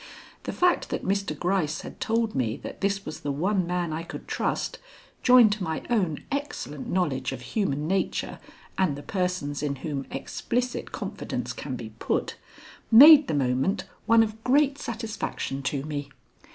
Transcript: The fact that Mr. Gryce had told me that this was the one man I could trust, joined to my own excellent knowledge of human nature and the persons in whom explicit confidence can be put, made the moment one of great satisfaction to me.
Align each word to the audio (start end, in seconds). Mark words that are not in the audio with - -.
The 0.45 0.51
fact 0.51 0.89
that 0.89 1.05
Mr. 1.05 1.37
Gryce 1.39 1.81
had 1.81 1.99
told 1.99 2.33
me 2.33 2.57
that 2.63 2.81
this 2.81 3.05
was 3.05 3.19
the 3.19 3.31
one 3.31 3.67
man 3.67 3.93
I 3.93 4.01
could 4.01 4.27
trust, 4.27 4.79
joined 5.21 5.51
to 5.51 5.63
my 5.63 5.83
own 5.91 6.23
excellent 6.31 6.89
knowledge 6.89 7.31
of 7.31 7.41
human 7.41 7.87
nature 7.87 8.39
and 8.79 8.95
the 8.95 9.03
persons 9.03 9.61
in 9.61 9.75
whom 9.85 10.07
explicit 10.09 10.91
confidence 10.91 11.53
can 11.53 11.75
be 11.75 11.89
put, 11.99 12.35
made 12.89 13.27
the 13.27 13.35
moment 13.35 13.83
one 14.07 14.23
of 14.23 14.43
great 14.43 14.79
satisfaction 14.79 15.61
to 15.69 15.83
me. 15.83 16.09